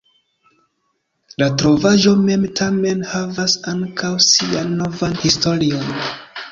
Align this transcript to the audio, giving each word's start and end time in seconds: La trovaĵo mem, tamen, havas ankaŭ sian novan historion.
La 1.43 1.49
trovaĵo 1.63 2.15
mem, 2.23 2.47
tamen, 2.61 3.07
havas 3.13 3.57
ankaŭ 3.75 4.13
sian 4.31 4.77
novan 4.83 5.19
historion. 5.29 5.97